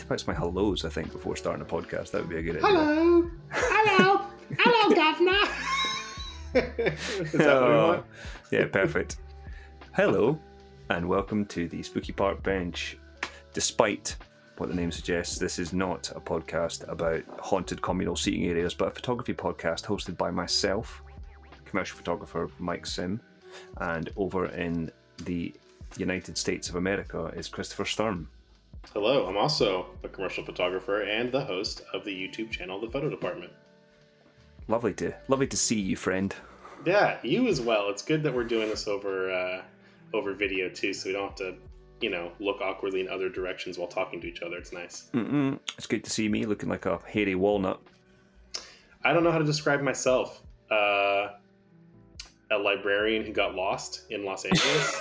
[0.00, 2.10] to practice my hellos, I think, before starting a podcast.
[2.10, 2.68] That would be a good idea.
[2.68, 4.26] Hello, hello,
[4.58, 5.38] hello, governor.
[7.24, 8.04] Is that what Oh,
[8.50, 9.18] yeah, perfect.
[9.92, 10.38] hello,
[10.88, 12.98] and welcome to the Spooky Park Bench.
[13.52, 14.16] Despite
[14.56, 18.88] what the name suggests, this is not a podcast about haunted communal seating areas, but
[18.88, 21.02] a photography podcast hosted by myself,
[21.64, 23.20] commercial photographer Mike Sim,
[23.78, 24.90] and over in
[25.24, 25.54] the
[25.98, 28.28] United States of America is Christopher Sturm.
[28.92, 33.08] Hello, I'm also a commercial photographer and the host of the YouTube channel, The Photo
[33.08, 33.52] Department.
[34.66, 36.34] Lovely to lovely to see you, friend.
[36.84, 37.88] Yeah, you as well.
[37.90, 39.62] It's good that we're doing this over uh,
[40.12, 41.54] over video too, so we don't have to,
[42.00, 44.56] you know, look awkwardly in other directions while talking to each other.
[44.56, 45.08] It's nice.
[45.14, 45.58] Mm-mm.
[45.76, 47.80] It's good to see me looking like a hairy walnut.
[49.04, 50.42] I don't know how to describe myself.
[50.70, 51.28] Uh,
[52.50, 55.00] a librarian who got lost in Los Angeles.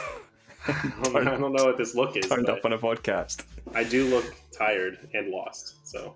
[0.68, 2.28] I don't know what this look is.
[2.28, 3.44] Turned up on a podcast.
[3.74, 6.16] I do look tired and lost, so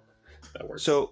[0.53, 0.83] that works.
[0.83, 1.11] So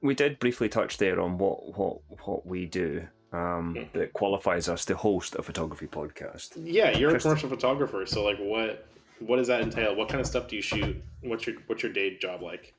[0.00, 3.92] we did briefly touch there on what what what we do um, Mhm.
[3.92, 6.52] that qualifies us to host a photography podcast.
[6.56, 8.86] yeah, you're a commercial photographer, so like, what
[9.20, 9.94] what does that entail?
[9.96, 10.96] What kind of stuff do you shoot?
[11.22, 12.74] What's your what's your day job like?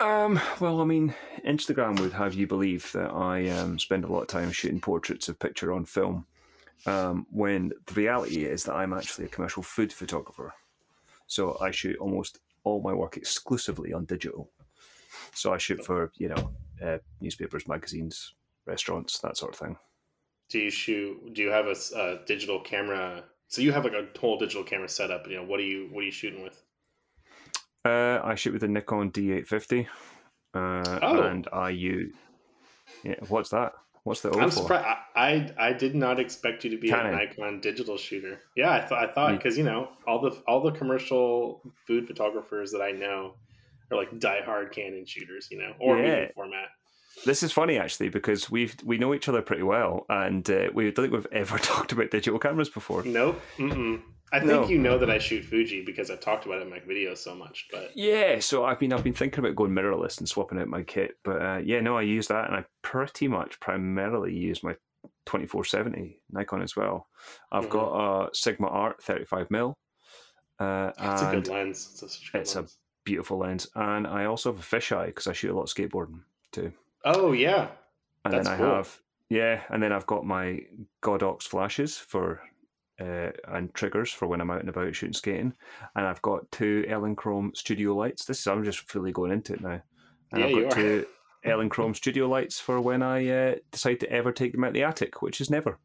[0.00, 1.14] Um, well, I mean,
[1.46, 5.28] Instagram would have you believe that I um, spend a lot of time shooting portraits
[5.28, 6.26] of picture on film.
[6.86, 10.52] Um, when the reality is that I'm actually a commercial food photographer,
[11.26, 14.50] so I shoot almost all my work exclusively on digital.
[15.32, 16.50] So I shoot for you know
[16.82, 18.34] uh, newspapers, magazines,
[18.66, 19.76] restaurants, that sort of thing.
[20.50, 21.32] Do you shoot?
[21.34, 23.24] Do you have a digital camera?
[23.48, 25.26] So you have like a whole digital camera setup.
[25.26, 26.62] You know, what are you what are you shooting with?
[27.84, 29.86] Uh, I shoot with a Nikon D850,
[30.54, 31.22] uh, Oh.
[31.22, 32.14] and I use.
[33.02, 33.72] Yeah, what's that?
[34.04, 34.56] What's the O I'm for?
[34.56, 34.86] surprised.
[34.86, 35.20] I,
[35.58, 37.14] I I did not expect you to be a Canon.
[37.16, 38.38] Nikon digital shooter.
[38.54, 42.70] Yeah, I thought I thought because you know all the all the commercial food photographers
[42.72, 43.34] that I know
[43.90, 45.48] are like diehard Canon shooters.
[45.50, 46.02] You know, or Yeah.
[46.02, 46.68] medium format.
[47.24, 50.90] This is funny actually because we've we know each other pretty well, and uh, we
[50.90, 53.02] don't think we've ever talked about digital cameras before.
[53.04, 53.40] Nope.
[53.56, 54.02] Mm-mm.
[54.32, 54.68] I think No.
[54.68, 57.34] you know that I shoot Fuji because I've talked about it in my videos so
[57.34, 57.68] much.
[57.70, 60.82] But Yeah, so I've been I've been thinking about going mirrorless and swapping out my
[60.82, 64.76] kit, but uh, yeah, no, I use that, and I pretty much primarily use my
[65.26, 67.06] twenty four seventy Nikon as well.
[67.52, 67.70] I've Mhm.
[67.70, 69.74] got a Sigma Art thirty five mm.
[70.58, 71.88] Uh, it's a good lens.
[71.92, 72.66] It's a, such good it's a-
[73.04, 76.20] beautiful lens, and I also have a fisheye because I shoot a lot of skateboarding
[76.52, 76.72] too.
[77.04, 77.68] Oh yeah.
[78.24, 78.74] And That's then I cool.
[78.76, 78.98] have
[79.28, 80.60] yeah, and then I've got my
[81.02, 82.40] Godox flashes for
[83.00, 85.54] uh, and triggers for when I'm out and about shooting skating,
[85.96, 88.24] and I've got two Elinchrom studio lights.
[88.24, 89.80] This is I'm just fully going into it now,
[90.32, 91.06] and Yeah, I've got two
[91.46, 95.22] Elinchrom studio lights for when I uh, decide to ever take them out the attic,
[95.22, 95.78] which is never.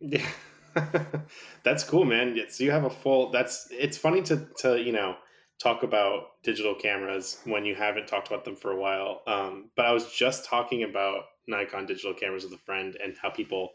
[0.00, 0.26] Yeah,
[1.64, 2.36] that's cool, man.
[2.36, 3.30] Yeah, So you have a full.
[3.30, 5.16] That's it's funny to to you know
[5.58, 9.22] talk about digital cameras when you haven't talked about them for a while.
[9.26, 13.30] Um, but I was just talking about Nikon digital cameras with a friend and how
[13.30, 13.70] people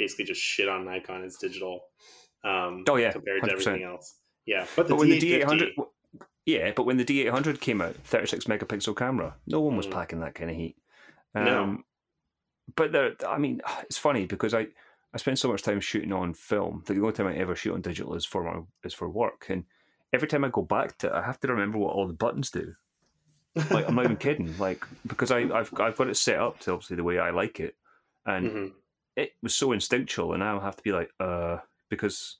[0.00, 1.82] basically just shit on Nikon as digital.
[2.42, 3.52] Um, Oh, yeah, compared to 100%.
[3.52, 4.16] everything else.
[4.46, 5.68] Yeah, but the But when the D850, D800,
[6.46, 9.92] yeah, but when the D800 came out, 36 megapixel camera, no one was Mm.
[9.92, 10.76] packing that kind of heat.
[11.34, 11.62] No.
[11.64, 11.84] Um,
[12.74, 14.68] But there, I mean, it's funny because I,
[15.12, 17.74] I spend so much time shooting on film that the only time I ever shoot
[17.74, 19.64] on digital is for my is for work, and
[20.12, 22.50] every time I go back to it, I have to remember what all the buttons
[22.50, 22.74] do.
[23.70, 26.72] Like I'm not even kidding, like because I, I've I've got it set up to
[26.72, 27.74] obviously the way I like it,
[28.24, 28.72] and Mhm.
[29.16, 32.36] It was so instinctual, and now I have to be like, uh, because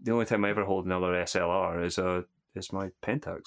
[0.00, 2.22] the only time I ever hold another SLR is uh
[2.54, 3.42] is my Pentax.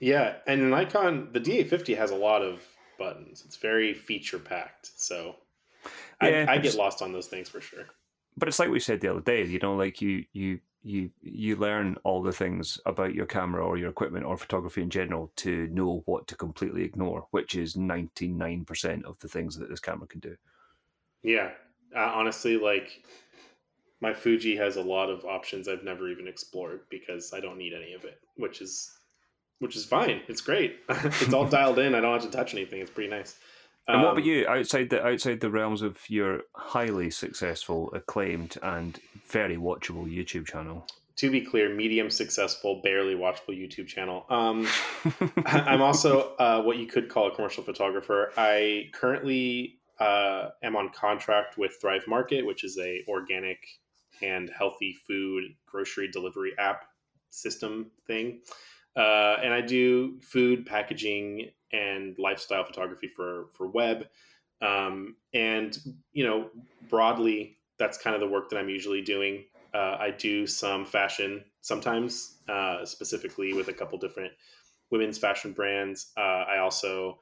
[0.00, 2.62] yeah, and an Nikon the D850 has a lot of
[2.98, 3.42] buttons.
[3.44, 5.36] It's very feature packed, so.
[6.22, 7.86] Yeah, I, I get lost on those things for sure.
[8.36, 11.56] But it's like we said the other day, you know, like you you you you
[11.56, 15.68] learn all the things about your camera or your equipment or photography in general to
[15.68, 19.80] know what to completely ignore, which is ninety nine percent of the things that this
[19.80, 20.36] camera can do.
[21.22, 21.50] Yeah,
[21.94, 23.02] uh, honestly, like
[24.00, 27.72] my Fuji has a lot of options I've never even explored because I don't need
[27.74, 28.90] any of it, which is
[29.58, 30.22] which is fine.
[30.28, 30.78] It's great.
[30.88, 31.94] it's all dialed in.
[31.94, 32.80] I don't have to touch anything.
[32.80, 33.36] It's pretty nice.
[33.88, 38.56] And what Um, about you outside the outside the realms of your highly successful, acclaimed,
[38.62, 40.86] and very watchable YouTube channel?
[41.16, 44.24] To be clear, medium successful, barely watchable YouTube channel.
[44.30, 44.66] Um,
[45.46, 48.32] I'm also uh, what you could call a commercial photographer.
[48.38, 53.58] I currently uh, am on contract with Thrive Market, which is a organic
[54.22, 56.84] and healthy food grocery delivery app
[57.30, 58.40] system thing.
[58.96, 64.08] Uh, and I do food packaging and lifestyle photography for for web.
[64.62, 65.78] Um, and
[66.12, 66.50] you know,
[66.88, 69.44] broadly, that's kind of the work that I'm usually doing.
[69.72, 74.32] Uh, I do some fashion sometimes, uh, specifically with a couple different
[74.90, 76.12] women's fashion brands.
[76.16, 77.18] Uh, I also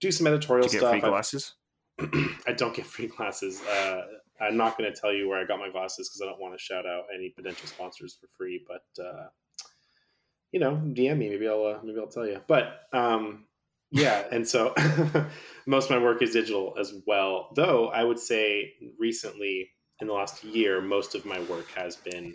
[0.00, 0.80] do some editorial stuff.
[0.80, 1.54] get free glasses?
[2.46, 3.60] I don't get free glasses.
[3.62, 4.02] Uh,
[4.40, 6.54] I'm not going to tell you where I got my glasses because I don't want
[6.54, 8.64] to shout out any potential sponsors for free.
[8.66, 9.26] But uh,
[10.50, 11.30] you know, DM me.
[11.30, 12.40] Maybe I'll uh, maybe I'll tell you.
[12.46, 13.46] But um,
[13.90, 14.74] yeah, and so
[15.66, 17.50] most of my work is digital as well.
[17.54, 22.34] Though I would say recently, in the last year, most of my work has been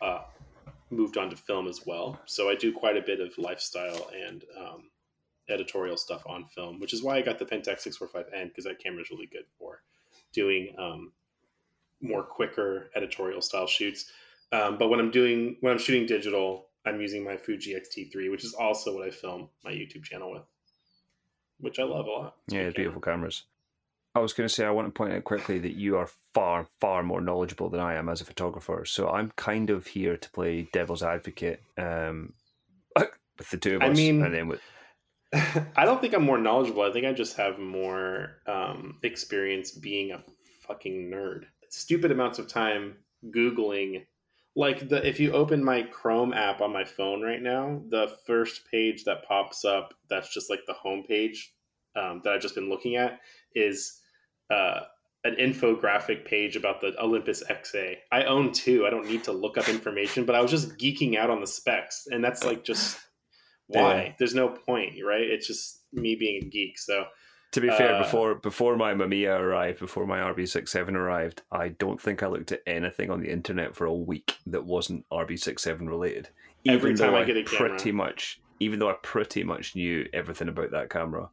[0.00, 0.20] uh,
[0.90, 2.20] moved on to film as well.
[2.26, 4.90] So I do quite a bit of lifestyle and um,
[5.48, 9.02] editorial stuff on film, which is why I got the Pentax 645N because that camera
[9.02, 9.82] is really good for
[10.32, 11.12] doing um,
[12.00, 14.10] more quicker editorial style shoots.
[14.52, 18.44] Um, but when I'm doing when I'm shooting digital, I'm using my Fuji X-T3, which
[18.44, 20.42] is also what I film my YouTube channel with,
[21.58, 22.36] which I love a lot.
[22.46, 23.44] It's Yeah, beautiful cameras.
[24.14, 26.66] I was going to say, I want to point out quickly that you are far,
[26.80, 28.84] far more knowledgeable than I am as a photographer.
[28.86, 32.32] So I'm kind of here to play devil's advocate um,
[32.96, 33.90] with the two of us.
[33.90, 34.62] I mean- and then with,
[35.76, 36.82] I don't think I'm more knowledgeable.
[36.82, 40.22] I think I just have more um, experience being a
[40.66, 41.44] fucking nerd.
[41.68, 42.96] Stupid amounts of time
[43.30, 44.06] googling.
[44.54, 48.62] Like the if you open my Chrome app on my phone right now, the first
[48.70, 51.52] page that pops up that's just like the home page
[51.94, 53.20] um, that I've just been looking at
[53.54, 54.00] is
[54.50, 54.80] uh,
[55.24, 57.96] an infographic page about the Olympus XA.
[58.12, 58.86] I own two.
[58.86, 61.46] I don't need to look up information, but I was just geeking out on the
[61.46, 62.98] specs, and that's like just
[63.68, 64.12] why Yeah.
[64.18, 67.04] there's no point right it's just me being a geek so
[67.52, 71.98] to be fair, Uh, before before my Mamiya arrived, before my RB67 arrived, I don't
[71.98, 76.28] think I looked at anything on the internet for a week that wasn't RB67 related.
[76.64, 77.70] Even Every time I get a camera.
[77.70, 81.30] pretty much, even though I pretty much knew everything about that camera.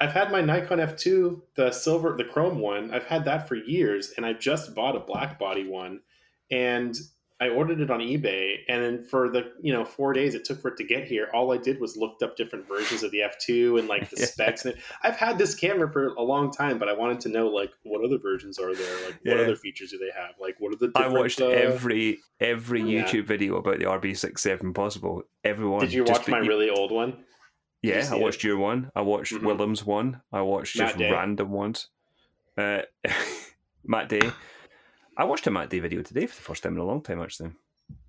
[0.00, 4.12] i've had my nikon f2 the silver the chrome one i've had that for years
[4.16, 6.00] and i just bought a black body one
[6.50, 6.98] and
[7.44, 10.60] i ordered it on ebay and then for the you know four days it took
[10.62, 13.18] for it to get here all i did was looked up different versions of the
[13.32, 14.26] f2 and like the Yeah.
[14.26, 17.46] specs and i've had this camera for a long time but i wanted to know
[17.48, 19.42] like what other versions are there like what Yeah.
[19.42, 23.02] other features do they have like what are the I watched uh, every every yeah.
[23.04, 25.22] YouTube video about the RB67 possible.
[25.44, 25.80] Everyone.
[25.80, 27.24] did you watch my really old one
[27.82, 28.20] Yeah, I it?
[28.20, 28.90] watched your one.
[28.94, 29.42] I watched Mhm.
[29.42, 30.20] Willem's one.
[30.32, 31.10] I watched Matt just Day.
[31.10, 31.88] random ones.
[32.56, 32.82] Uh,
[33.84, 34.30] Matt Day.
[35.16, 37.20] I watched a Matt Day video today for the first time in a long time,
[37.20, 37.50] actually.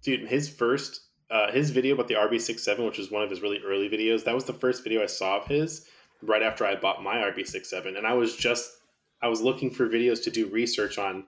[0.02, 3.60] dude his first uh, his video about the rb67 which was one of his really
[3.66, 5.88] early videos that was the first video i saw of his
[6.22, 8.72] right after i bought my rb67 and i was just
[9.22, 11.26] i was looking for videos to do research on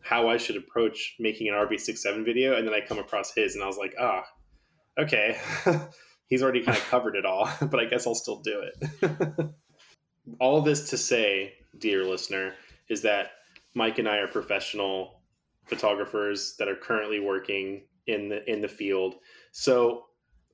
[0.00, 3.62] how i should approach making an rb67 video and then i come across his and
[3.62, 4.24] i was like ah
[4.98, 5.38] okay.
[6.26, 9.50] He's already kind of covered it all but i guess i'll still do it.
[10.40, 12.54] All this to say dear listener
[12.88, 13.32] is that
[13.74, 15.22] mike and i are professional
[15.66, 19.16] photographers that are currently working in the in the field.
[19.52, 20.06] So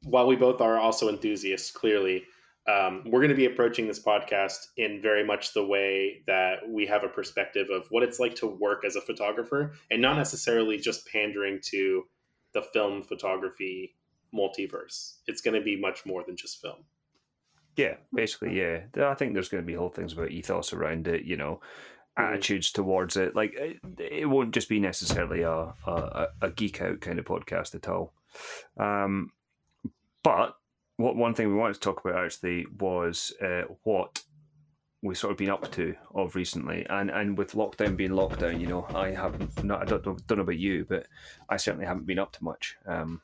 [0.05, 2.25] while we both are also enthusiasts, clearly,
[2.69, 6.87] um, we're going to be approaching this podcast in very much the way that we
[6.87, 10.79] have a perspective of what it's like to work as a photographer, and not necessarily
[10.79, 12.05] just pandering to
[12.53, 13.97] the film photography
[14.35, 15.15] multiverse.
[15.27, 16.85] It's going to be much more than just film.
[17.77, 18.81] Yeah, basically, yeah.
[19.01, 21.61] I think there's going to be whole things about ethos around it, you know.
[22.19, 23.35] Attitudes towards it.
[23.35, 27.75] Like, it, it won't just be necessarily a, a, a geek out kind of podcast
[27.75, 28.13] at all.
[28.77, 29.31] Um,
[30.23, 30.57] but
[30.97, 34.23] what one thing we wanted to talk about actually was uh, what
[35.01, 38.67] we've sort of been up to of recently, and and with lockdown being lockdown, you
[38.67, 41.07] know, I haven't not I don't, don't know about you, but
[41.49, 43.23] I certainly haven't been up to much um,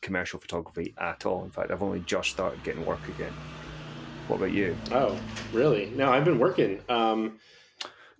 [0.00, 1.44] commercial photography at all.
[1.44, 3.32] In fact, I've only just started getting work again.
[4.28, 4.76] What about you?
[4.92, 5.18] Oh,
[5.52, 5.90] really?
[5.96, 6.80] No, I've been working.
[6.88, 7.38] Um,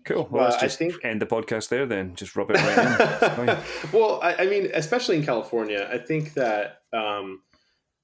[0.07, 0.29] Cool.
[0.31, 2.15] Well, Well, I just think- end the podcast there then.
[2.15, 3.59] Just rub it right in.
[3.93, 7.43] Well, I, I mean, especially in California, I think that um,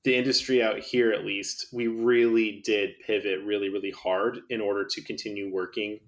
[0.04, 4.84] the industry out here, at least, we really did pivot really, really hard in order
[4.84, 6.00] to continue working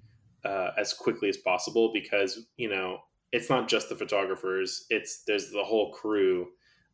[0.44, 2.98] uh, as quickly as possible because you know
[3.32, 6.48] it's not just the photographers; it's there's the whole crew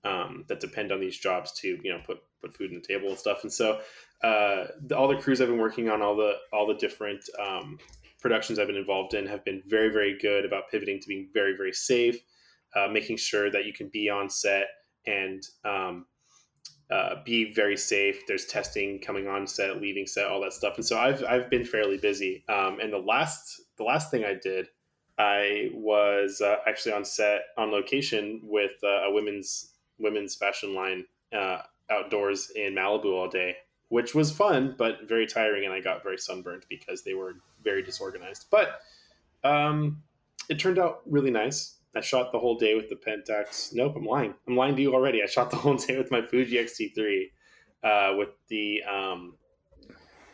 [0.04, 3.08] um, that depend on these jobs to you know put put food on the table
[3.08, 3.42] and stuff.
[3.42, 3.80] And so,
[4.22, 7.78] uh, the, all the crews I've been working on, all the all the different um,
[8.20, 11.56] productions I've been involved in have been very, very good about pivoting to being very,
[11.56, 12.20] very safe,
[12.76, 14.68] uh, making sure that you can be on set
[15.06, 16.06] and um,
[16.90, 18.20] uh, be very safe.
[18.26, 20.74] There's testing coming on set, leaving set, all that stuff.
[20.76, 22.44] And so I've I've been fairly busy.
[22.48, 24.68] Um, and the last the last thing I did,
[25.18, 31.04] I was uh, actually on set on location with uh, a women's women's fashion line
[31.32, 33.56] uh, outdoors in Malibu all day
[33.90, 37.82] which was fun but very tiring and i got very sunburned because they were very
[37.82, 38.80] disorganized but
[39.44, 40.02] um,
[40.48, 43.74] it turned out really nice I shot the whole day with the Pentax.
[43.74, 44.34] Nope, I'm lying.
[44.46, 45.22] I'm lying to you already.
[45.22, 47.30] I shot the whole day with my Fuji X-T3
[47.82, 49.34] uh, with the um,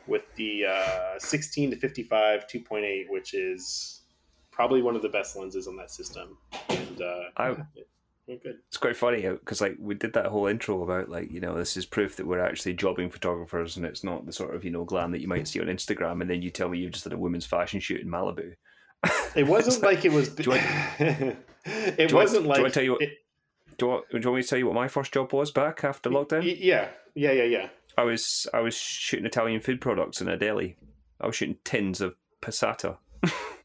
[0.07, 4.03] with the uh, 16 to 55 2.8, which is
[4.51, 6.37] probably one of the best lenses on that system.
[6.69, 7.57] And uh, I,
[8.27, 8.59] good.
[8.69, 11.77] It's quite funny because like we did that whole intro about like you know this
[11.77, 14.85] is proof that we're actually jobbing photographers and it's not the sort of you know
[14.85, 17.13] glam that you might see on Instagram and then you tell me you've just did
[17.13, 18.55] a women's fashion shoot in Malibu.
[19.35, 20.29] It wasn't like, like, it was.
[20.37, 20.57] Do I,
[21.65, 22.59] it wasn't like.
[22.59, 23.03] Do I tell you what?
[23.03, 23.11] It,
[23.79, 25.85] do, I, do you want me to tell you what my first job was back
[25.85, 26.43] after lockdown?
[26.59, 27.69] Yeah, yeah, yeah, yeah.
[27.99, 30.77] I was I was shooting Italian food products in a deli.
[31.21, 32.99] I was shooting tins of passata.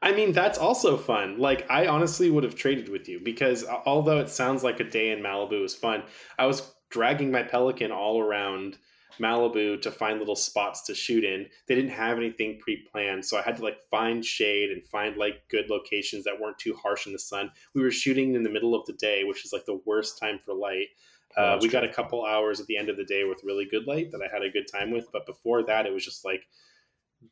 [0.00, 1.38] I mean, that's also fun.
[1.38, 5.10] Like, I honestly would have traded with you because although it sounds like a day
[5.10, 6.04] in Malibu was fun,
[6.38, 8.78] I was dragging my Pelican all around
[9.20, 11.46] Malibu to find little spots to shoot in.
[11.66, 15.48] They didn't have anything pre-planned, so I had to like find shade and find like
[15.50, 17.50] good locations that weren't too harsh in the sun.
[17.74, 20.38] We were shooting in the middle of the day, which is like the worst time
[20.44, 20.88] for light.
[21.36, 23.66] Oh, uh, we got a couple hours at the end of the day with really
[23.70, 26.24] good light that I had a good time with, but before that, it was just
[26.24, 26.46] like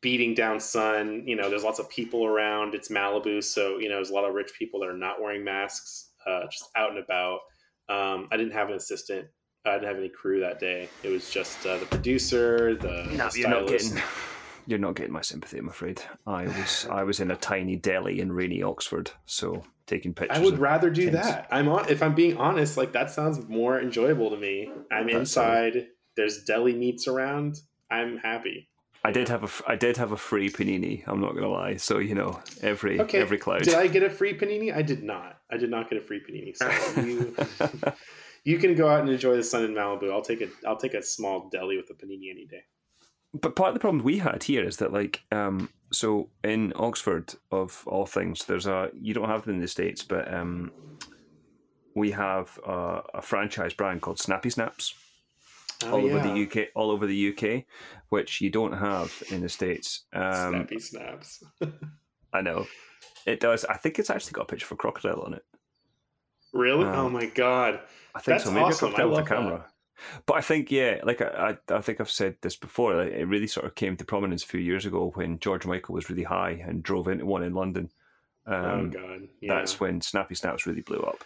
[0.01, 1.23] beating down sun.
[1.25, 2.75] You know, there's lots of people around.
[2.75, 5.43] It's Malibu, so you know, there's a lot of rich people that are not wearing
[5.43, 7.39] masks, uh, just out and about.
[7.89, 9.27] Um, I didn't have an assistant.
[9.65, 10.89] I didn't have any crew that day.
[11.03, 14.01] It was just uh, the producer, the, no, the you're not getting,
[14.65, 15.57] you're not getting my sympathy.
[15.57, 16.01] I'm afraid.
[16.25, 20.37] I was I was in a tiny deli in rainy Oxford, so taking pictures.
[20.37, 21.47] I would rather do that.
[21.51, 21.89] I'm on.
[21.89, 24.71] If I'm being honest, like that sounds more enjoyable to me.
[24.91, 25.87] I'm That's inside.
[26.15, 27.59] There's deli meats around.
[27.91, 28.69] I'm happy.
[29.07, 31.01] I did have a I did have a free panini.
[31.07, 31.77] I'm not gonna lie.
[31.77, 33.19] So you know every okay.
[33.19, 33.63] every cloud.
[33.63, 34.75] Did I get a free panini?
[34.75, 35.39] I did not.
[35.49, 36.53] I did not get a free panini.
[36.57, 37.93] So you
[38.43, 40.11] you can go out and enjoy the sun in Malibu.
[40.11, 42.63] I'll take a I'll take a small deli with a panini any day.
[43.33, 47.33] But part of the problem we had here is that like um so in Oxford
[47.49, 50.69] of all things there's a you don't have them in the states but um
[51.95, 54.93] we have a, a franchise brand called Snappy Snaps
[55.85, 56.13] oh, all yeah.
[56.13, 57.65] over the UK, all over the UK,
[58.09, 60.05] which you don't have in the states.
[60.13, 61.43] Um, Snappy snaps.
[62.33, 62.67] I know
[63.27, 63.65] it does.
[63.65, 65.45] I think it's actually got a picture of a crocodile on it.
[66.53, 66.85] Really?
[66.85, 67.81] Um, oh my god!
[68.15, 68.51] I think That's so.
[68.51, 68.89] Maybe awesome.
[68.89, 69.57] a crocodile with a camera.
[69.57, 69.71] That.
[70.25, 72.95] But I think, yeah, like I, I, I think I've said this before.
[72.95, 75.95] Like, it really sort of came to prominence a few years ago when George Michael
[75.95, 77.89] was really high and drove into one in London.
[78.45, 79.27] Oh, um, oh God!
[79.41, 79.55] Yeah.
[79.55, 81.23] That's when Snappy Snaps really blew up.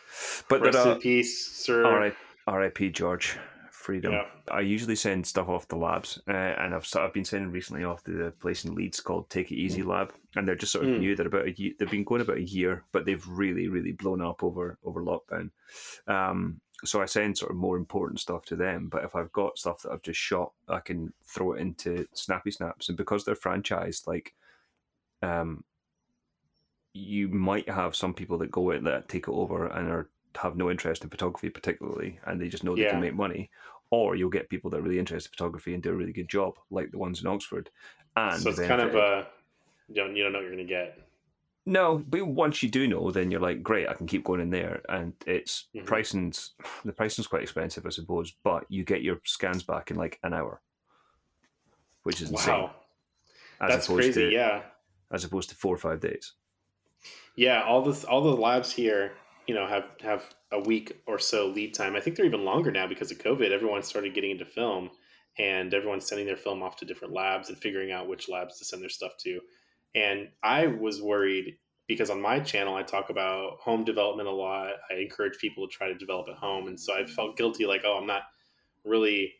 [0.49, 2.13] But rest in peace, sir.
[2.47, 2.89] R.I.P.
[2.89, 3.37] George
[3.81, 4.13] freedom.
[4.13, 4.25] Yeah.
[4.49, 8.03] I usually send stuff off the labs, uh, and I've I've been sending recently off
[8.05, 10.91] to the place in Leeds called Take It Easy Lab, and they're just sort of
[10.91, 10.99] mm.
[10.99, 11.15] new.
[11.15, 14.21] They're about a year, they've been going about a year, but they've really really blown
[14.21, 15.49] up over over lockdown.
[16.07, 18.87] Um, so I send sort of more important stuff to them.
[18.89, 22.51] But if I've got stuff that I've just shot, I can throw it into Snappy
[22.51, 24.33] Snaps, and because they're franchised, like,
[25.21, 25.63] um,
[26.93, 30.55] you might have some people that go in that take it over and are have
[30.55, 32.91] no interest in photography particularly and they just know they yeah.
[32.91, 33.49] can make money
[33.91, 36.29] or you'll get people that are really interested in photography and do a really good
[36.29, 37.69] job like the ones in oxford.
[38.15, 39.27] And so it's kind of a
[39.89, 40.97] you don't, you don't know what you're going to get.
[41.65, 44.49] No but once you do know then you're like great i can keep going in
[44.49, 44.81] there.
[44.89, 45.85] And it's mm-hmm.
[45.85, 46.51] pricing's
[46.85, 50.33] the pricing's quite expensive i suppose but you get your scans back in like an
[50.33, 50.61] hour.
[52.03, 52.61] Which is insane.
[52.61, 52.71] Wow.
[53.59, 54.61] That's crazy to, yeah.
[55.11, 56.33] as opposed to four or five days.
[57.35, 59.11] Yeah all this all the labs here
[59.47, 61.95] you know have have a week or so lead time.
[61.95, 63.51] I think they're even longer now because of COVID.
[63.51, 64.89] Everyone started getting into film,
[65.37, 68.65] and everyone's sending their film off to different labs and figuring out which labs to
[68.65, 69.39] send their stuff to.
[69.95, 71.57] And I was worried
[71.87, 74.73] because on my channel I talk about home development a lot.
[74.89, 77.81] I encourage people to try to develop at home, and so I felt guilty, like,
[77.85, 78.23] oh, I'm not
[78.85, 79.33] really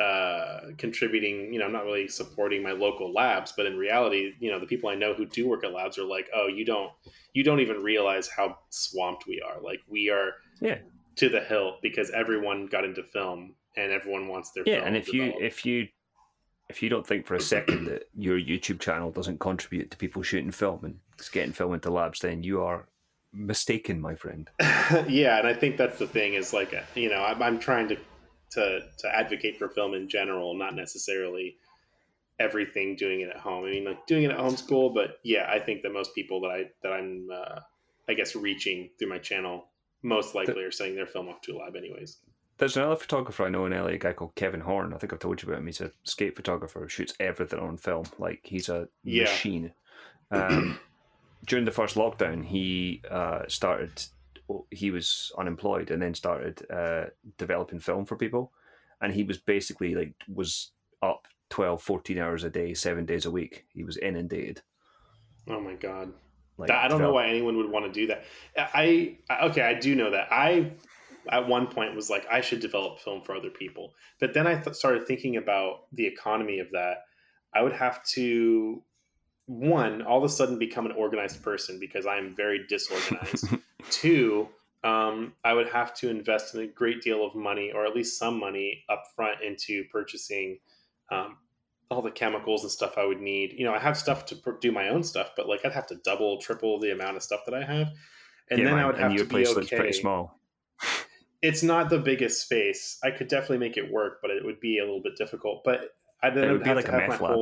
[0.00, 1.52] uh, contributing.
[1.52, 4.66] You know, I'm not really supporting my local labs, but in reality, you know, the
[4.66, 6.92] people I know who do work at labs are like, oh, you don't,
[7.32, 9.60] you don't even realize how swamped we are.
[9.60, 10.78] Like we are, yeah,
[11.16, 14.78] to the hilt because everyone got into film and everyone wants their film.
[14.78, 14.86] yeah.
[14.86, 15.40] and if developed.
[15.40, 15.88] you if you
[16.68, 20.22] if you don't think for a second that your YouTube channel doesn't contribute to people
[20.22, 20.98] shooting film and
[21.30, 22.88] getting film into labs, then you are
[23.32, 24.50] mistaken, my friend.
[25.08, 27.96] yeah, and I think that's the thing is like you know I'm, I'm trying to
[28.52, 31.56] to to advocate for film in general, not necessarily
[32.38, 33.64] everything doing it at home.
[33.64, 36.40] I mean, like doing it at home school, but yeah, I think that most people
[36.42, 37.60] that I that I'm uh,
[38.08, 39.66] I guess reaching through my channel
[40.02, 42.18] most likely are sending their film off to a lab anyways.
[42.58, 44.94] There's another photographer I know in LA, a guy called Kevin Horn.
[44.94, 45.66] I think I've told you about him.
[45.66, 48.06] He's a skate photographer who shoots everything on film.
[48.18, 49.24] Like he's a yeah.
[49.24, 49.72] machine.
[50.30, 50.78] Um,
[51.46, 54.02] during the first lockdown, he uh, started
[54.70, 57.06] he was unemployed and then started uh,
[57.38, 58.52] developing film for people
[59.00, 60.70] and he was basically like was
[61.02, 64.62] up 12 14 hours a day seven days a week he was inundated
[65.48, 66.12] oh my god
[66.58, 68.24] Like, That- I don't know why anyone would want to do that.
[68.56, 70.28] I, I okay, I do know that.
[70.32, 70.72] I
[71.30, 74.54] at one point was like, I should develop film for other people, but then I
[74.54, 77.04] th- started thinking about the economy of that.
[77.54, 78.82] I would have to
[79.46, 83.48] one all of a sudden become an organized person because I am very disorganized.
[83.90, 84.48] Two,
[84.84, 88.18] um, I would have to invest in a great deal of money, or at least
[88.18, 90.58] some money, up front into purchasing
[91.10, 91.38] um,
[91.90, 93.52] all the chemicals and stuff I would need.
[93.52, 95.86] You know, I have stuff to pr- do my own stuff, but like I'd have
[95.88, 97.92] to double, triple the amount of stuff that I have,
[98.50, 99.76] and Yeah, then I would have to your be place okay.
[99.76, 100.40] pretty small.
[101.42, 102.98] It's not the biggest space.
[103.04, 105.62] I could definitely make it work, but it would be a little bit difficult.
[105.64, 107.38] But I then It would would be have like to a have my meth lab.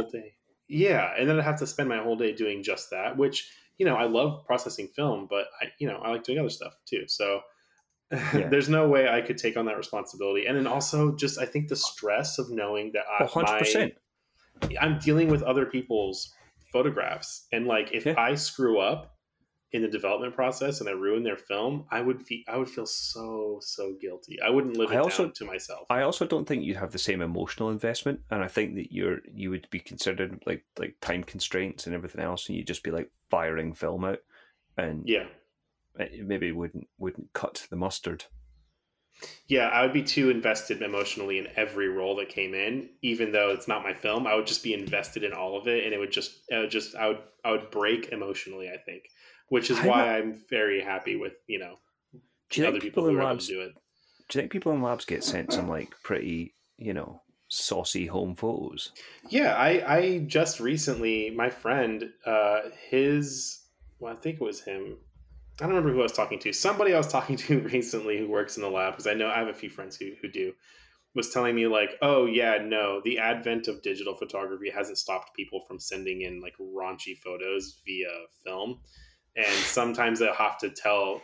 [0.68, 3.84] Yeah, and then I'd have to spend my whole day doing just that, which you
[3.86, 7.04] know I love processing film, but I you know I like doing other stuff too.
[7.08, 7.40] So
[8.12, 8.48] Yeah.
[8.48, 10.46] there's no way I could take on that responsibility.
[10.46, 13.58] And then also just I think the stress of knowing that I, Well, hundred my-
[13.58, 13.94] percent.
[14.80, 16.32] I'm dealing with other people's
[16.72, 18.14] photographs, and like if Yeah.
[18.18, 19.13] I screw up
[19.74, 22.86] in the development process and I ruin their film, I would feel I would feel
[22.86, 24.38] so so guilty.
[24.40, 25.86] I wouldn't live I it also- down to myself.
[25.90, 29.18] I also don't think you'd have the same emotional investment, and I think that you're
[29.34, 32.92] you would be considered like like time constraints and everything else, and you'd just be
[32.92, 34.20] like firing film out,
[34.78, 35.26] and yeah,
[35.98, 38.24] it maybe wouldn't wouldn't cut the mustard.
[39.48, 43.50] yeah, I would be too invested emotionally in every role that came in, even though
[43.50, 44.26] it's not my film.
[44.26, 46.70] I would just be invested in all of it, and it would just it would
[46.70, 48.68] just I would I would break emotionally.
[48.68, 49.04] I think,
[49.54, 51.76] which is I why I'm very happy with you know
[52.50, 53.48] Do you other people people in who able labs?
[53.48, 53.72] do it.
[54.28, 58.34] Do you think people in labs get sent some like pretty you know saucy home
[58.34, 58.90] photos?
[59.28, 63.60] Yeah, I, I just recently, my friend, uh, his,
[63.98, 64.98] well, I think it was him.
[65.60, 66.52] I don't remember who I was talking to.
[66.52, 69.38] Somebody I was talking to recently who works in the lab, because I know I
[69.38, 70.52] have a few friends who, who do,
[71.14, 75.60] was telling me, like, oh, yeah, no, the advent of digital photography hasn't stopped people
[75.66, 78.08] from sending in, like, raunchy photos via
[78.44, 78.80] film.
[79.36, 81.20] And sometimes they'll have to tell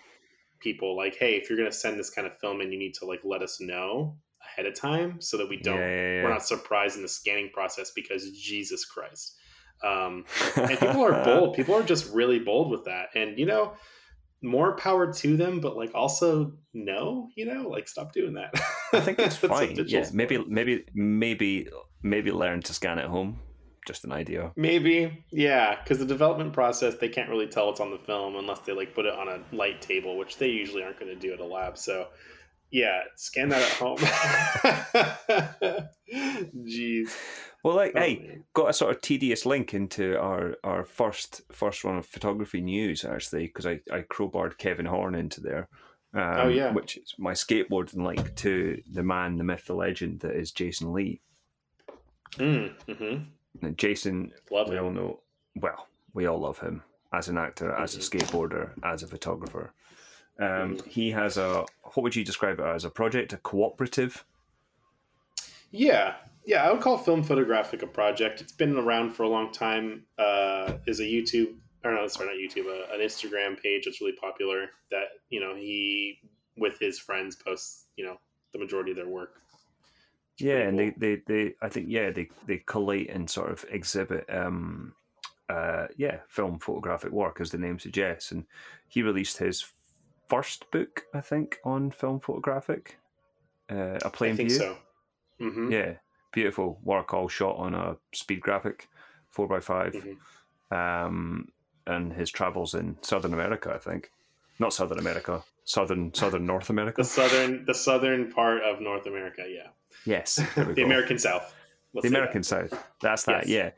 [0.61, 2.95] people, like, hey, if you're going to send this kind of film in, you need
[2.95, 6.31] to, like, let us know ahead of time so that we don't yeah, yeah, we're
[6.31, 9.37] not surprised in the scanning process because Jesus Christ.
[9.83, 10.25] Um,
[10.57, 11.55] and people are bold.
[11.55, 13.09] People are just really bold with that.
[13.15, 13.75] And, you know,
[14.43, 18.55] more power to them, but like also no, you know, like stop doing that.
[18.93, 19.85] I think it's That's fine.
[19.87, 21.69] Yeah, maybe maybe maybe
[22.03, 23.39] maybe learn to scan at home.
[23.87, 24.53] Just an idea.
[24.57, 28.61] Maybe, yeah, because the development process they can't really tell it's on the film unless
[28.61, 31.33] they like put it on a light table, which they usually aren't going to do
[31.33, 31.79] at a lab.
[31.79, 32.09] So,
[32.71, 33.99] yeah, scan that at home.
[36.13, 37.11] Jeez.
[37.63, 38.45] Well, like, Oh, hey, man.
[38.55, 43.05] got a sort of tedious link into our, our first first run of photography news
[43.05, 45.69] actually because I, I crowbarred Kevin Horn into there.
[46.15, 46.73] Um, Oh, yeah.
[46.73, 50.93] which is my skateboarding link to the man, the myth, the legend that is Jason
[50.93, 51.21] Lee.
[52.35, 53.17] Mm, hmm
[53.63, 55.21] And Jason, Love we all know.
[55.57, 56.83] Well, we all love him
[57.13, 59.73] as an actor, as a skateboarder, as a photographer.
[60.39, 60.87] Um, Mhm.
[60.87, 62.85] He has a what would you describe it as?
[62.85, 64.25] A project, a cooperative.
[65.71, 68.41] Yeah, yeah, I would call Film Photographic a project.
[68.41, 70.07] It's been around for a long time.
[70.19, 74.17] Uh, is a YouTube or no, sorry, not YouTube, uh, an Instagram page that's really
[74.21, 74.71] popular.
[74.91, 76.21] That you know he
[76.57, 78.19] with his friends posts you know
[78.53, 79.43] the majority of their work.
[80.39, 84.25] Yeah, and they, they, they, I think, yeah, they, they collate and sort of exhibit,
[84.33, 84.95] um,
[85.49, 88.33] uh, yeah, film photographic work, as the name suggests.
[88.33, 88.47] And
[88.89, 89.67] he released his
[90.29, 92.99] first book, I think, on film photographic,
[93.71, 94.59] uh, A I Plain think View.
[94.59, 94.79] so.
[95.39, 95.95] hmm Yeah,
[96.33, 98.89] beautiful work, all shot on a speed graphic,
[99.29, 100.17] four by 5 Mhm.
[101.07, 101.49] um,
[101.87, 104.11] and his travels in Southern America, I think,
[104.59, 107.03] not Southern America, Southern Southern North America.
[107.03, 109.45] The southern the southern part of North America.
[109.49, 109.69] Yeah,
[110.05, 110.85] Yes, the go.
[110.85, 111.55] American South.
[111.95, 112.19] Let's the say that.
[112.19, 112.87] American South.
[113.01, 113.49] That's that, Yes.
[113.49, 113.71] yeah.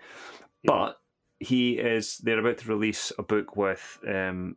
[0.65, 1.01] But
[1.39, 4.57] he is they're about to release a book with um,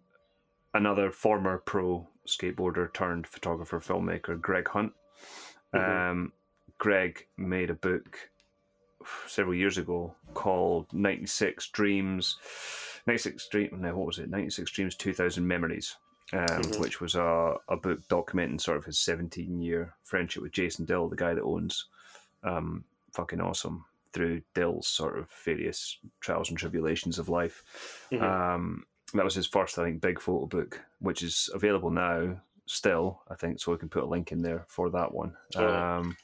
[0.73, 4.93] another former pro skateboarder turned photographer filmmaker, Greg Hunt.
[5.73, 6.11] Mhm.
[6.11, 6.31] Um,
[6.77, 8.17] Greg made a book
[9.27, 12.37] several years ago called 96 Dreams
[13.05, 15.95] 96 Dream no what was it 96 Dreams 2000 Memories
[16.35, 16.79] um, Mhm.
[16.79, 21.07] which was a, a book documenting sort of his 17 year friendship with Jason Dill
[21.09, 21.85] the guy that owns
[22.43, 27.63] um, fucking awesome through Dill's sort of various trials and tribulations of life
[28.11, 28.21] Mhm.
[28.21, 33.21] um, that was his first I think big photo book which is available now still
[33.29, 35.73] I think so we can put a link in there for that one Totally.
[35.73, 36.17] um,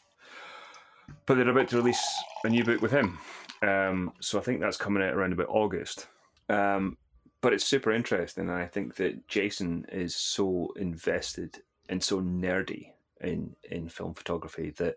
[1.25, 2.03] but they're about to release
[2.43, 3.17] a new book with him.
[3.61, 6.07] Um, so I think that's coming out around about August.
[6.49, 6.97] Um,
[7.41, 12.91] but it's super interesting, and I think that Jason is so invested and so nerdy
[13.19, 14.95] in in film photography that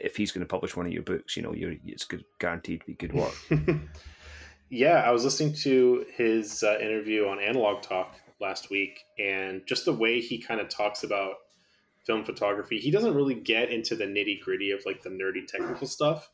[0.00, 2.86] if he's going to publish one of your books, you know, it's good, guaranteed to
[2.86, 3.34] be good work.
[4.70, 9.86] Yeah, I was listening to his uh, interview on Analog Talk last week, and just
[9.86, 11.36] the way he kind of talks about
[12.04, 15.86] film photography, he doesn't really get into the nitty gritty of like the nerdy technical
[15.86, 16.28] stuff,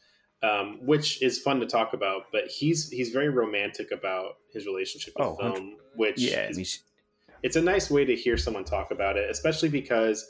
[0.44, 2.24] um, which is fun to talk about.
[2.32, 6.82] But he's he's very romantic about his relationship with Oh, film, which Yeah, is
[7.42, 10.26] it's a nice way to hear someone talk about it, especially because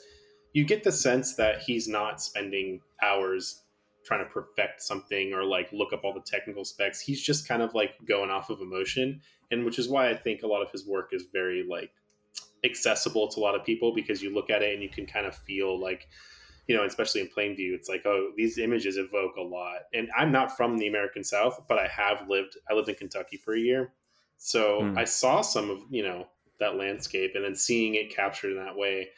[0.53, 3.61] you get the sense that he's not spending hours
[4.05, 7.01] trying to perfect something or like look up all the technical specs.
[7.01, 10.43] He's just kind of like going off of emotion, and which is why I think
[10.43, 11.91] a lot of his work is very like
[12.63, 15.25] accessible to a lot of people because you look at it and you can kind
[15.25, 16.07] of feel like
[16.67, 19.79] you know especially in plain view it's like oh these images evoke a lot.
[19.93, 23.37] And i'm not from the american south but i have lived i lived in kentucky
[23.37, 23.93] for a year.
[24.37, 24.97] So Hmm.
[24.97, 26.27] i saw some of you know
[26.59, 29.09] that landscape and then seeing it captured in that way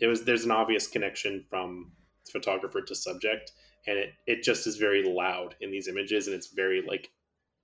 [0.00, 1.92] it was there's an obvious connection from
[2.30, 3.52] photographer to subject.
[3.86, 7.10] And it it just is very loud in these images and it's very like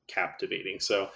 [0.08, 0.80] captivating.
[0.80, 1.10] So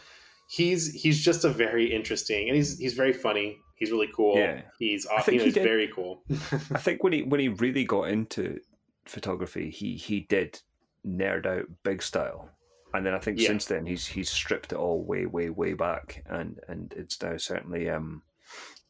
[0.49, 4.63] he's he's just a very interesting and he's he's very funny he's really cool Yeah.
[4.79, 6.23] he's I off think you know he he's did- very cool
[6.73, 8.61] I think when he when he really got into
[9.05, 10.61] photography, he he did
[11.07, 12.49] nerd out big style,
[12.95, 13.49] and then I think Yeah.
[13.49, 17.37] since then he's he's stripped it all way way way back, and and it's now
[17.37, 18.23] certainly um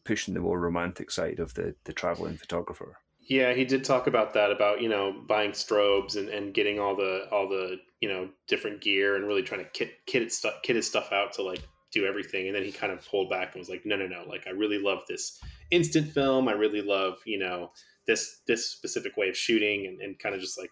[0.04, 2.98] pushing the more romantic side of the the traveling photographer.
[3.24, 6.94] Yeah, he did talk about that about you know buying strobes and, and getting all
[6.96, 10.76] the all the you know different gear and really trying to kit kit stuff kit
[10.76, 13.60] his stuff out to like do everything and then he kind of pulled back and
[13.60, 15.38] was like no no no like I really love this
[15.70, 17.70] instant film I really love you know
[18.06, 20.70] this this specific way of shooting and, and kind of just like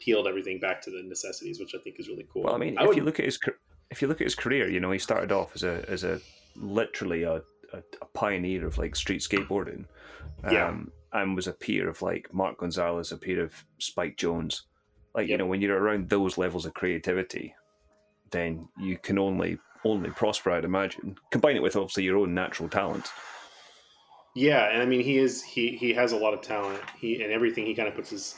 [0.00, 2.42] peeled everything back to the necessities which I think is really cool.
[2.44, 3.38] Well, I mean, I if would- you look at his
[3.90, 6.20] if you look at his career, you know, he started off as a as a
[6.56, 7.36] literally a,
[7.72, 9.86] a, a pioneer of like street skateboarding,
[10.44, 10.76] um, Yeah.
[11.14, 14.60] and was a peer of like Mark Gonzalez, a peer of Spike Jonze.
[15.14, 17.54] Like you know, when you're around those levels of creativity,
[18.30, 20.50] then you can only only prosper.
[20.50, 21.16] I'd imagine.
[21.30, 23.08] Combine it with obviously your own natural talent.
[24.34, 26.80] Yeah, and I mean he is he he has a lot of talent.
[26.98, 28.36] He and everything he kind of puts his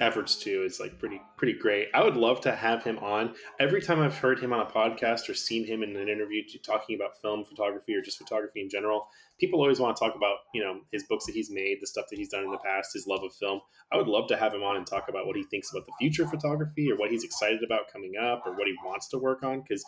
[0.00, 1.88] efforts to is like pretty pretty great.
[1.94, 3.34] I would love to have him on.
[3.58, 6.96] Every time I've heard him on a podcast or seen him in an interview talking
[6.96, 10.62] about film photography or just photography in general, people always want to talk about, you
[10.62, 13.06] know, his books that he's made, the stuff that he's done in the past, his
[13.06, 13.60] love of film.
[13.92, 15.92] I would love to have him on and talk about what he thinks about the
[15.98, 19.18] future of photography or what he's excited about coming up or what he wants to
[19.18, 19.84] work on cuz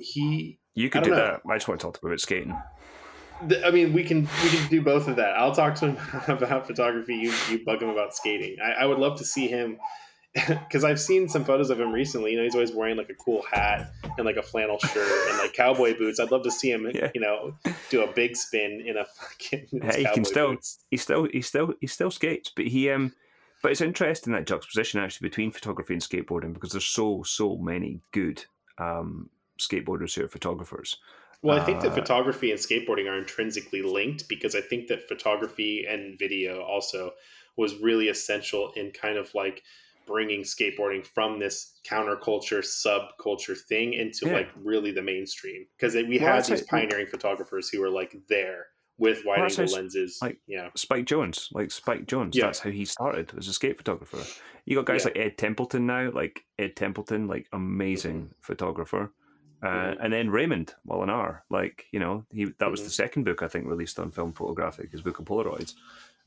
[0.00, 1.16] he You could do know.
[1.16, 1.40] that.
[1.48, 2.56] I just want to talk to him about skating.
[3.64, 5.34] I mean, we can we can do both of that.
[5.38, 5.96] I'll talk to him
[6.28, 7.14] about photography.
[7.16, 8.56] You you bug him about skating.
[8.62, 9.78] I, I would love to see him
[10.34, 12.32] because I've seen some photos of him recently.
[12.32, 15.38] You know, he's always wearing like a cool hat and like a flannel shirt and
[15.38, 16.20] like cowboy boots.
[16.20, 17.10] I'd love to see him, Yeah.
[17.14, 17.54] you know,
[17.88, 20.78] do a big spin in a fucking Hey, he can still- boots.
[20.90, 23.12] he still he still he still skates, but he um
[23.62, 28.00] but it's interesting that juxtaposition actually between photography and skateboarding because there's so so many
[28.12, 28.44] good
[28.78, 29.30] um
[29.60, 30.96] skateboarders who are photographers.
[31.42, 35.08] Well, I think that Uh, photography and skateboarding are intrinsically linked because I think that
[35.08, 37.12] photography and video also
[37.56, 39.62] was really essential in kind of like
[40.06, 44.32] bringing skateboarding from this counterculture subculture thing into Yeah.
[44.34, 48.66] like really the mainstream because we Well, had these pioneering photographers who were like there
[48.98, 52.46] with wide that's angle lenses like- yeah Spike Jonze, like Spike Jonze, Yeah.
[52.46, 54.18] that's how he started as a skate photographer.
[54.66, 55.12] You got guys Yeah.
[55.12, 59.12] like Ed Templeton now, like Ed Templeton, like amazing photographer.
[59.62, 59.94] Uh.
[60.00, 62.84] And then Raymond Molinar, like you know, he that was Mhm.
[62.84, 65.74] the second book I think released on film photographic, his book of Polaroids.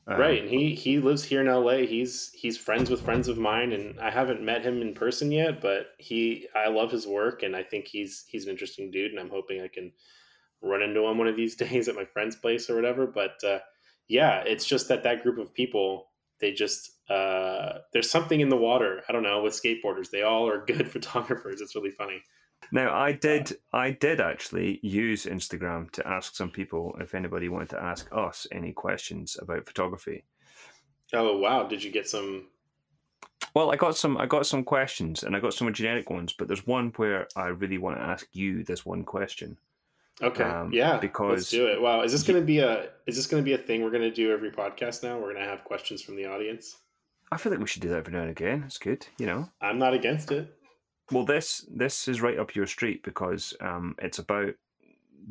[0.06, 3.38] Um, right and he he lives here in la he's he's friends with friends of
[3.38, 7.42] mine and i haven't met him in person yet but he i love his work
[7.42, 9.90] and i think he's he's an interesting dude and i'm hoping i can
[10.60, 13.60] run into him one of these days at my friend's place or whatever but uh,
[14.06, 18.58] yeah it's just that that group of people they just uh, there's something in the
[18.58, 22.22] water i don't know with skateboarders they all are good photographers it's really funny
[22.72, 27.70] Now, I did, I did actually use Instagram to ask some people if anybody wanted
[27.70, 30.24] to ask us any questions about photography.
[31.12, 32.46] oh wow did you get some
[33.54, 36.48] Well, I got some, I got some questions, and I got some generic ones, but
[36.48, 39.56] there's one where I really want to ask you this one question.
[40.22, 43.16] okay Um, yeah because let's do it wow is this going to be a is
[43.16, 45.42] this going to be a thing we're going to do every podcast now we're going
[45.44, 46.78] to have questions from the audience
[47.32, 48.62] I feel like we should do that every now and again.
[48.66, 49.48] It's good, you know.
[49.60, 50.46] i'm not against it
[51.10, 54.54] Well, this this is right up your street because um, it's about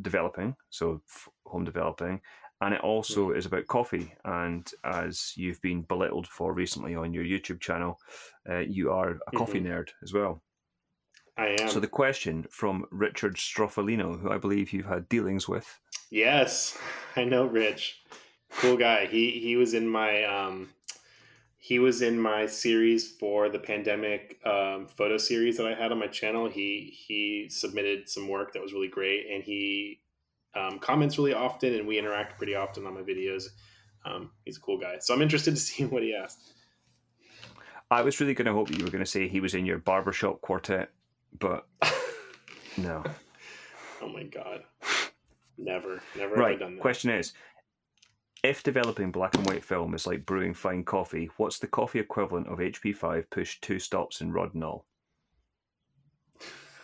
[0.02, 2.22] developing, so f- home developing,
[2.62, 4.14] and it also is about coffee.
[4.26, 8.00] And as you've been belittled for recently on your YouTube channel,
[8.50, 10.42] uh, you are a coffee nerd as well.
[11.38, 11.68] I am.
[11.68, 15.80] So the question from Richard Stroffolino, who I believe you've had dealings with.
[16.12, 16.78] yes,
[17.16, 18.02] I know Rich.
[18.58, 19.08] Cool guy.
[19.08, 20.70] He he was in my um
[21.64, 25.98] he was in my series for the pandemic um, photo series that I had on
[25.98, 26.50] my channel.
[26.50, 30.02] He he submitted some work that was really great, and he
[30.56, 33.46] um, comments really often, and we interact pretty often on my videos.
[34.04, 36.52] Um, he's a cool guy, so I'm interested to see what he asked.
[37.90, 39.78] I was really going to hope you were going to say he was in your
[39.78, 40.90] barbershop quartet,
[41.40, 41.66] but
[42.78, 43.06] no.
[44.02, 44.64] oh my god,
[45.58, 46.52] never, never right.
[46.52, 46.82] have I done that.
[46.82, 47.32] Question is,
[48.44, 52.48] if developing black and white film is like brewing fine coffee, what's the coffee equivalent
[52.48, 54.84] of HP5 push two stops in Rodinal?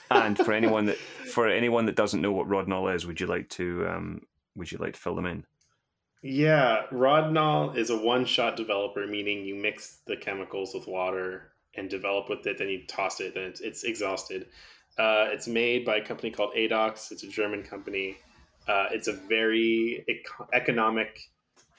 [0.09, 0.97] And for anyone that
[1.33, 4.21] for anyone that doesn't know what Rodinal is, would you like to um,
[4.55, 5.45] would you like to fill them in?
[6.21, 12.29] Yeah, Rodinal is a one-shot developer, meaning you mix the chemicals with water and develop
[12.29, 14.47] with it, then you toss it, and it's, it's exhausted.
[14.97, 17.13] Uh, it's made by a company called Adox.
[17.13, 18.17] It's a German company.
[18.67, 21.29] Uh, it's a very ec- economic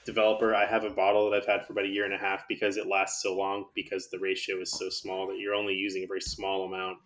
[0.05, 0.55] developer.
[0.55, 2.77] I have a bottle that I've had for about a year and a half because
[2.77, 6.07] it lasts so long because the ratio is so small that you're only using a
[6.07, 6.97] very small amount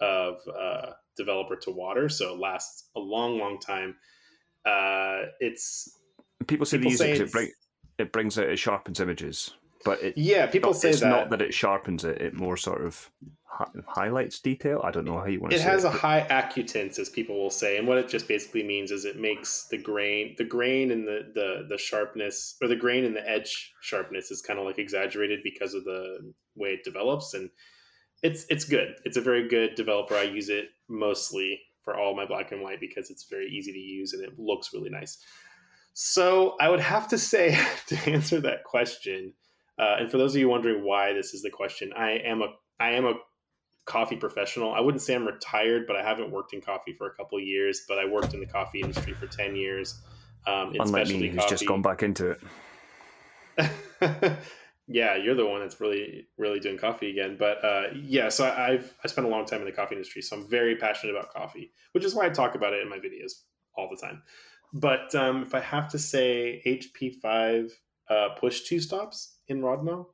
[0.00, 3.96] of uh, developer to water, so it lasts a long, long time.
[4.64, 5.98] Uh, it's
[6.46, 7.50] People say People they use it it, bring,
[7.98, 9.54] it brings out it sharpens images,
[9.84, 11.08] but it yeah, people not- say it's that.
[11.08, 13.10] not that it sharpens it; it more sort of
[13.44, 14.80] hi- highlights detail.
[14.84, 15.64] I don't know how you want to say.
[15.64, 15.88] it has it.
[15.88, 19.18] a high acutance as people will say and what it just basically means is it
[19.20, 23.28] makes the grain the grain and the the, the sharpness or the grain and the
[23.28, 27.50] edge sharpness is kind of like exaggerated because of the way it develops and
[28.22, 32.24] it's it's good it's a very good developer i use it mostly for all my
[32.24, 35.18] black and white because it's very easy to use and it looks really nice
[35.92, 39.32] so i would have to say to answer that question
[39.78, 42.48] uh, and for those of you wondering why this is the question i am a
[42.80, 43.14] i am a
[43.84, 44.72] coffee professional.
[44.72, 47.44] I wouldn't say I'm retired, but I haven't worked in coffee for a couple of
[47.44, 47.82] years.
[47.88, 50.00] But I worked in the coffee industry for ten years.
[50.46, 52.40] Um, in Unlike specialty me, who's just gone back into it.
[54.88, 57.36] yeah, you're the one that's really, really doing coffee again.
[57.38, 60.22] But uh, yeah, so I, I've I spent a long time in the coffee industry,
[60.22, 62.98] so I'm very passionate about coffee, which is why I talk about it in my
[62.98, 63.32] videos
[63.76, 64.22] all the time.
[64.72, 67.70] But um, if I have to say, HP5
[68.08, 70.06] uh, push two stops in Rodno,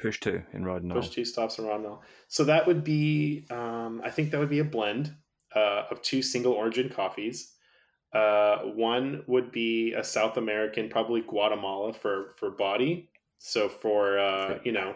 [0.00, 0.94] Push two in Rodinal.
[0.94, 1.98] push two stops in Rodnell.
[2.28, 5.14] So that would be, um, I think that would be a blend
[5.54, 7.52] uh, of two single origin coffees.
[8.14, 13.10] Uh, one would be a South American, probably Guatemala for for body.
[13.38, 14.94] So for uh, you know,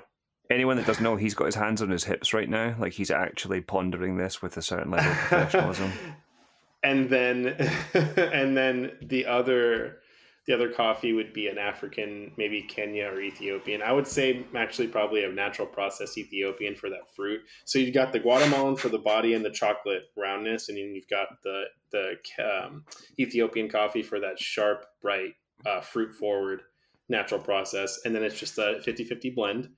[0.51, 2.75] Anyone that doesn't know, he's got his hands on his hips right now.
[2.79, 5.93] Like he's actually pondering this with a certain level of professionalism.
[6.83, 7.47] and then
[7.95, 9.99] and then the other
[10.47, 13.81] the other coffee would be an African, maybe Kenya or Ethiopian.
[13.81, 17.41] I would say actually probably a natural processed Ethiopian for that fruit.
[17.65, 21.09] So you've got the Guatemalan for the body and the chocolate roundness, and then you've
[21.09, 22.85] got the the um,
[23.19, 26.63] Ethiopian coffee for that sharp, bright, uh, fruit forward
[27.09, 29.69] natural process, and then it's just a 50-50 blend.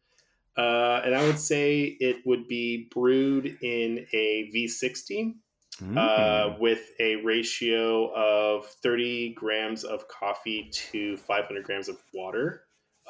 [0.57, 5.35] Uh, and I would say it would be brewed in a V60
[5.83, 5.99] Mm.
[5.99, 12.63] uh, with a ratio of 30 grams of coffee to 500 grams of water,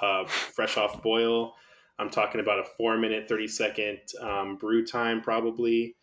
[0.03, 1.55] uh, fresh off boil.
[1.99, 5.95] I'm talking about a four minute, 30 second um, brew time, probably.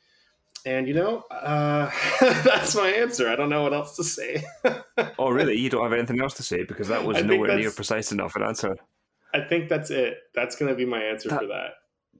[0.65, 3.27] And you know, uh, that's my answer.
[3.27, 4.43] I don't know what else to say.
[5.19, 5.57] oh, really?
[5.57, 8.37] You don't have anything else to say because that was I nowhere near precise enough
[8.37, 8.77] an answer.
[9.33, 10.17] I think that's it.
[10.33, 11.71] That's going to be my answer That- for that.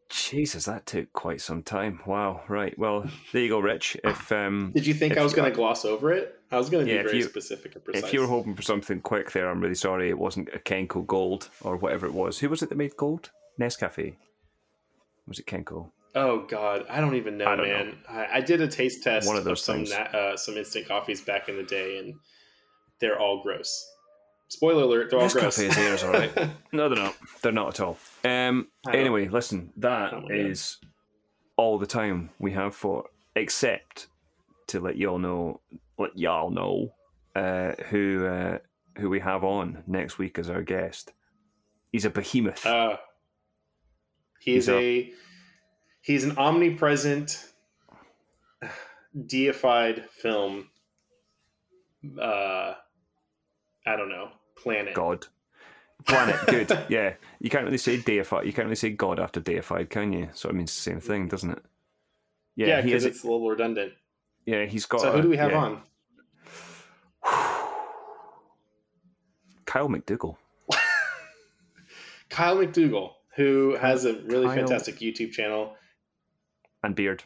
[0.10, 2.00] Jesus, that took quite some time.
[2.06, 2.44] Wow.
[2.48, 2.78] Right.
[2.78, 3.98] Well, there you go, Rich.
[4.04, 6.40] If um, Did you think I was going to gloss over it?
[6.52, 8.04] I was going to Yeah, be very you- specific and precise.
[8.04, 10.10] if you were hoping for something quick there, I'm really sorry.
[10.10, 12.40] It wasn't a Kenco Gold or whatever it was.
[12.40, 13.32] Who was it that made gold?
[13.60, 14.16] Nescafe.
[15.28, 15.90] Was it Kenco?
[16.16, 17.98] Oh God, I don't even know, I don't man.
[18.08, 20.88] I, I did a taste test One of of, those some na- uh, some instant
[20.88, 22.14] coffees back in the day, and
[23.00, 23.84] they're all gross.
[24.50, 25.58] Spoiler alert: they're all gross.
[25.58, 26.32] Nescafe is all right.
[26.72, 27.16] No, they're not.
[27.42, 27.98] They're not at all.
[28.24, 30.78] Um, anyway, listen, that Oh is
[31.58, 33.06] all the time we have for,
[33.36, 34.08] except
[34.68, 35.60] to let y'all know,
[36.00, 36.94] let y'all know
[37.36, 38.58] uh, who uh,
[38.98, 41.12] who we have on next week as our guest.
[41.92, 42.66] He's a behemoth.
[42.66, 42.98] uh,
[44.40, 45.14] he's He's a- a
[46.02, 47.46] he's an omnipresent,
[49.26, 50.70] deified film.
[52.20, 52.74] Uh,
[53.86, 54.94] I don't know planet.
[54.94, 55.26] God.
[56.06, 56.86] Planet, good.
[56.90, 57.14] Yeah.
[57.40, 58.46] You can't really say deified.
[58.46, 60.30] You can't really say God after deified, can you?
[60.34, 61.64] So it means the same thing, doesn't it?
[62.56, 63.94] Yeah, Yeah, because it's a little redundant.
[64.46, 65.02] Yeah, he's got.
[65.02, 65.58] So who do we have yeah.
[65.58, 65.82] on?
[69.66, 70.36] Kyle McDougall.
[72.30, 75.76] Kyle McDougall, who has a really Kyle- fantastic YouTube channel.
[76.84, 77.24] And Beard.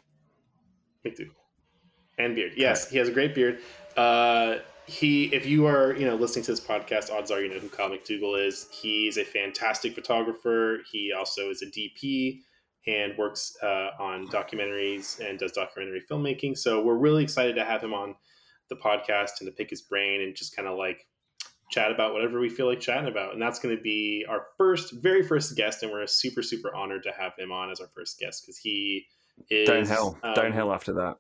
[1.06, 1.32] McDougall
[2.18, 2.54] and beard.
[2.56, 3.60] Yes, he has a great beard.
[3.96, 4.58] Uh,
[4.88, 7.68] he, if you are, you know, listening to this podcast, odds are you know who
[7.68, 8.68] Kyle McDougall is.
[8.72, 10.80] He's a fantastic photographer.
[10.90, 12.40] He also is a DP
[12.88, 16.58] and works uh, on documentaries and does documentary filmmaking.
[16.58, 18.16] So we're really excited to have him on
[18.70, 21.06] the podcast and to pick his brain and just kind of like
[21.70, 23.34] chat about whatever we feel like chatting about.
[23.34, 25.84] And that's going to be our first, very first guest.
[25.84, 29.06] And we're super, super honored to have him on as our first guest because he
[29.50, 31.18] is downhill, um, downhill after that.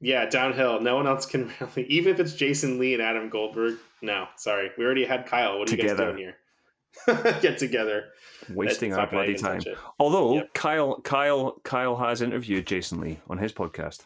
[0.00, 0.80] Yeah, downhill.
[0.80, 3.76] No one else can really, even if it's Jason Lee and Adam Goldberg.
[4.02, 4.70] No, sorry.
[4.76, 5.58] We already had Kyle.
[5.58, 5.88] What are Together.
[5.88, 7.40] you guys doing here?
[7.40, 8.04] Get together.
[8.50, 9.62] Wasting our bloody time.
[9.98, 10.54] Although Yep.
[10.54, 14.04] Kyle, Kyle, Kyle has interviewed Jason Lee on his podcast.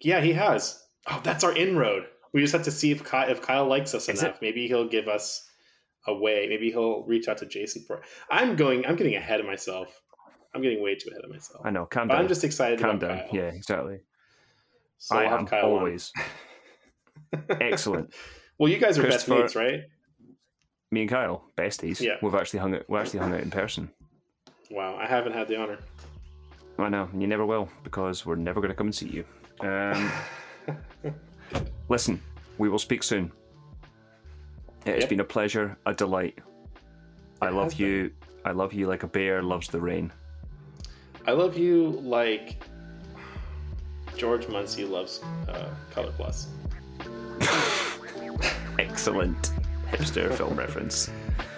[0.00, 0.80] Yeah, he has.
[1.08, 2.04] Oh, that's our inroad.
[2.32, 4.38] We just have to see if Kyle, if Kyle likes us Is enough.
[4.42, 5.48] Maybe he'll give us
[6.06, 6.46] a way.
[6.48, 8.02] Maybe he'll reach out to Jason for it.
[8.30, 8.84] I'm going.
[8.86, 9.88] I'm getting ahead of myself.
[10.54, 11.62] I'm getting way too ahead of myself.
[11.64, 11.86] I know.
[11.86, 12.22] Calm But down.
[12.22, 13.18] I'm just excited calm about down.
[13.18, 13.28] Kyle.
[13.32, 14.00] Yeah, exactly.
[14.98, 16.12] So I have am Kyle always
[17.60, 18.14] excellent.
[18.58, 19.82] well, you guys are best mates, right?
[20.90, 22.00] Me and Kyle, besties.
[22.00, 22.16] Yeah.
[22.22, 22.84] We've actually hung out.
[22.88, 23.90] We actually hung out in person.
[24.70, 25.78] Wow, I haven't had the honor.
[26.78, 29.24] I know, and you never will because we're never going to come and see you.
[29.60, 30.10] Um,
[31.88, 32.20] listen,
[32.58, 33.30] we will speak soon.
[34.84, 36.38] It has been a pleasure, a delight.
[37.40, 38.10] I love you.
[38.44, 40.12] I love you like a bear loves the rain.
[41.26, 42.62] I love you like
[44.16, 46.46] George Muncie loves uh, Color Plus.
[48.78, 49.52] Excellent
[49.90, 51.10] hipster film reference.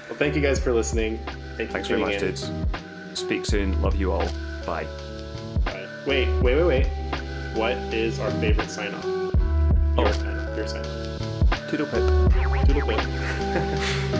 [0.08, 1.18] Well, thank you guys for listening.
[1.56, 2.20] Thank you Thanks very much, in.
[2.20, 2.50] dudes.
[3.14, 3.80] Speak soon.
[3.82, 4.26] Love you all.
[4.66, 4.86] Bye.
[5.64, 5.86] Bye.
[6.06, 6.86] Wait, wait, wait, wait.
[7.54, 9.04] What is our favorite sign off?
[9.04, 9.32] Your
[10.08, 10.12] Oh.
[10.12, 10.56] sign off.
[10.56, 11.70] Your sign off.
[11.70, 12.66] Toodle pip.
[12.66, 14.12] Doodle pip.